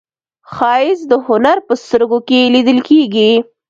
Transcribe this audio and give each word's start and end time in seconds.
ښایست 0.53 1.05
د 1.11 1.13
هنر 1.27 1.57
په 1.67 1.73
سترګو 1.83 2.19
کې 2.27 2.51
لیدل 2.53 2.79
کېږي 2.89 3.31